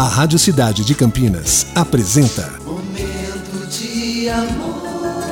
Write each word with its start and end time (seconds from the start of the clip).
A 0.00 0.08
Rádio 0.08 0.38
Cidade 0.38 0.82
de 0.82 0.94
Campinas 0.94 1.66
apresenta 1.74 2.50
Momento 2.64 3.66
de 3.68 4.30
amor. 4.30 4.89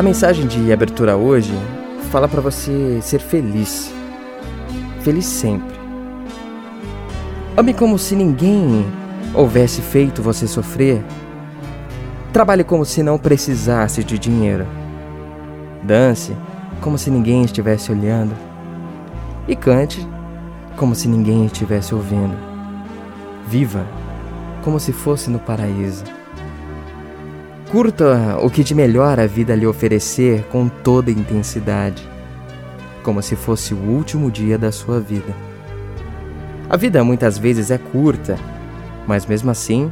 A 0.00 0.02
mensagem 0.02 0.46
de 0.46 0.72
abertura 0.72 1.14
hoje 1.14 1.52
fala 2.10 2.26
para 2.26 2.40
você 2.40 3.00
ser 3.02 3.20
feliz. 3.20 3.92
Feliz 5.02 5.26
sempre. 5.26 5.76
Ame 7.54 7.74
como 7.74 7.98
se 7.98 8.16
ninguém 8.16 8.86
houvesse 9.34 9.82
feito 9.82 10.22
você 10.22 10.46
sofrer. 10.48 11.04
Trabalhe 12.32 12.64
como 12.64 12.82
se 12.82 13.02
não 13.02 13.18
precisasse 13.18 14.02
de 14.02 14.18
dinheiro. 14.18 14.66
Dance 15.82 16.34
como 16.80 16.96
se 16.96 17.10
ninguém 17.10 17.44
estivesse 17.44 17.92
olhando. 17.92 18.34
E 19.46 19.54
cante 19.54 20.08
como 20.78 20.94
se 20.94 21.08
ninguém 21.08 21.44
estivesse 21.44 21.94
ouvindo. 21.94 22.34
Viva 23.46 23.84
como 24.64 24.80
se 24.80 24.94
fosse 24.94 25.28
no 25.28 25.38
paraíso. 25.38 26.19
Curta 27.70 28.36
o 28.42 28.50
que 28.50 28.64
de 28.64 28.74
melhor 28.74 29.20
a 29.20 29.28
vida 29.28 29.54
lhe 29.54 29.64
oferecer 29.64 30.42
com 30.50 30.68
toda 30.68 31.08
intensidade, 31.08 32.02
como 33.04 33.22
se 33.22 33.36
fosse 33.36 33.72
o 33.72 33.78
último 33.78 34.28
dia 34.28 34.58
da 34.58 34.72
sua 34.72 34.98
vida. 34.98 35.32
A 36.68 36.76
vida 36.76 37.04
muitas 37.04 37.38
vezes 37.38 37.70
é 37.70 37.78
curta, 37.78 38.36
mas 39.06 39.24
mesmo 39.24 39.52
assim, 39.52 39.88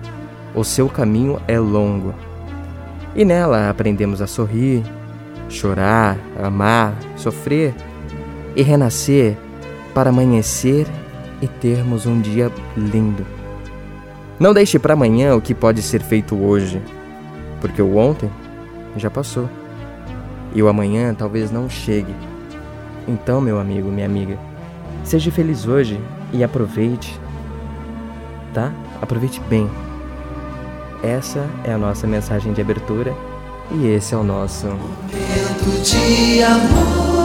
o 0.56 0.64
seu 0.64 0.88
caminho 0.88 1.40
é 1.46 1.56
longo. 1.56 2.12
E 3.14 3.24
nela 3.24 3.70
aprendemos 3.70 4.20
a 4.20 4.26
sorrir, 4.26 4.82
chorar, 5.48 6.18
amar, 6.42 6.98
sofrer 7.14 7.72
e 8.56 8.62
renascer 8.62 9.36
para 9.94 10.10
amanhecer 10.10 10.84
e 11.40 11.46
termos 11.46 12.06
um 12.06 12.20
dia 12.20 12.50
lindo. 12.76 13.24
Não 14.36 14.52
deixe 14.52 14.80
para 14.80 14.94
amanhã 14.94 15.36
o 15.36 15.40
que 15.40 15.54
pode 15.54 15.80
ser 15.80 16.02
feito 16.02 16.36
hoje 16.36 16.82
porque 17.60 17.82
o 17.82 17.96
ontem 17.96 18.30
já 18.96 19.10
passou 19.10 19.48
e 20.54 20.62
o 20.62 20.68
amanhã 20.68 21.14
talvez 21.14 21.50
não 21.50 21.68
chegue. 21.68 22.14
Então, 23.06 23.40
meu 23.40 23.58
amigo, 23.58 23.88
minha 23.90 24.06
amiga, 24.06 24.38
seja 25.04 25.30
feliz 25.30 25.66
hoje 25.66 26.00
e 26.32 26.44
aproveite, 26.44 27.18
tá? 28.52 28.72
Aproveite 29.00 29.40
bem. 29.48 29.68
Essa 31.02 31.46
é 31.64 31.72
a 31.72 31.78
nossa 31.78 32.06
mensagem 32.06 32.52
de 32.52 32.60
abertura 32.60 33.14
e 33.70 33.86
esse 33.86 34.14
é 34.14 34.16
o 34.16 34.22
nosso. 34.24 34.66
Momento 34.66 35.82
de 35.82 36.42
amor. 36.42 37.17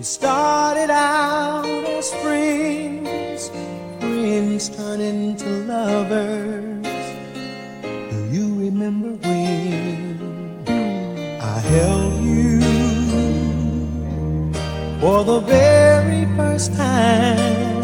We 0.00 0.04
started 0.04 0.90
out 0.90 1.66
as 1.66 2.12
friends, 2.22 3.50
friends 4.00 4.68
turned 4.70 5.02
into 5.02 5.46
lovers. 5.68 6.86
Do 8.10 8.18
you 8.32 8.54
remember 8.58 9.10
when 9.28 10.18
I 11.38 11.58
held 11.58 12.14
you 12.24 12.60
for 15.00 15.22
the 15.24 15.40
very 15.40 16.24
first 16.34 16.74
time? 16.74 17.82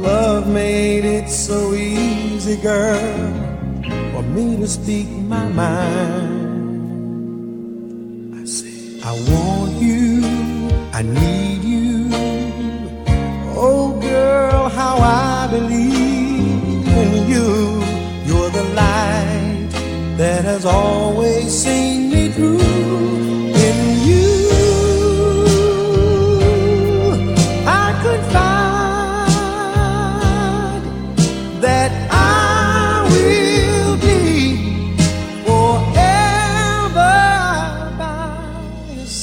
Love 0.00 0.48
made 0.48 1.04
it 1.04 1.28
so 1.28 1.74
easy, 1.74 2.56
girl, 2.56 2.98
for 4.14 4.22
me 4.22 4.56
to 4.56 4.66
speak 4.66 5.08
my 5.08 5.46
mind. 5.48 6.39
I 9.02 9.12
want 9.12 9.80
you, 9.80 10.20
I 10.92 11.00
need 11.00 11.64
you. 11.64 12.10
Oh, 13.56 13.98
girl, 13.98 14.68
how 14.68 14.96
I 14.98 15.48
believe 15.50 16.86
in 16.86 17.28
you. 17.30 17.82
You're 18.26 18.50
the 18.50 18.64
light 18.74 19.70
that 20.18 20.44
has 20.44 20.66
always 20.66 21.50
seen 21.50 22.10
me 22.10 22.28
through. 22.28 23.09